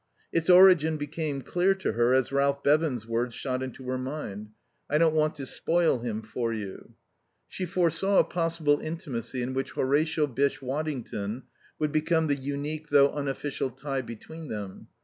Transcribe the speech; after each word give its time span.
Its 0.33 0.49
origin 0.49 0.97
became 0.97 1.43
clear 1.43 1.75
to 1.75 1.91
her 1.91 2.11
as 2.11 2.31
Ralph 2.31 2.63
Bevan's 2.63 3.05
words 3.07 3.35
shot 3.35 3.61
into 3.61 3.83
her 3.83 3.99
mind: 3.99 4.49
"I 4.89 4.97
don't 4.97 5.13
want 5.13 5.35
to 5.35 5.45
spoil 5.45 5.99
him 5.99 6.23
for 6.23 6.51
you." 6.51 6.95
She 7.47 7.67
foresaw 7.67 8.17
a 8.17 8.23
possible 8.23 8.79
intimacy 8.79 9.43
in 9.43 9.53
which 9.53 9.73
Horatio 9.73 10.25
Bysshe 10.25 10.59
Waddington 10.59 11.43
would 11.77 11.91
become 11.91 12.25
the 12.25 12.35
unique 12.35 12.87
though 12.89 13.11
unofficial 13.11 13.69
tie 13.69 14.01
between 14.01 14.47
them. 14.47 14.87